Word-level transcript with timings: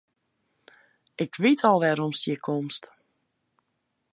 Ik 1.23 1.31
wit 1.43 1.61
al 1.69 1.79
wêrom 1.81 2.13
ast 2.15 2.23
hjir 2.27 2.41
komst. 2.47 2.83